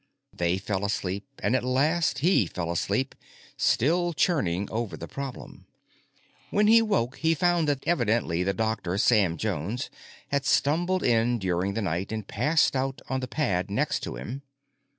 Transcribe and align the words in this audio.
They 0.33 0.57
fell 0.57 0.83
asleep 0.83 1.27
and 1.43 1.55
at 1.55 1.63
last 1.63 2.17
he 2.25 2.47
fell 2.47 2.71
asleep 2.71 3.13
still 3.55 4.13
churning 4.13 4.67
over 4.71 4.97
the 4.97 5.07
problem. 5.07 5.67
When 6.49 6.65
he 6.65 6.81
woke 6.81 7.17
he 7.17 7.35
found 7.35 7.67
that 7.67 7.83
evidently 7.87 8.41
the 8.41 8.51
doctor, 8.51 8.97
Sam 8.97 9.37
Jones, 9.37 9.91
had 10.29 10.43
stumbled 10.43 11.03
in 11.03 11.37
during 11.37 11.75
the 11.75 11.83
night 11.83 12.11
and 12.11 12.27
passed 12.27 12.75
out 12.75 13.03
on 13.09 13.19
the 13.19 13.27
pad 13.27 13.69
next 13.69 13.99
to 13.99 14.15
him. 14.15 14.41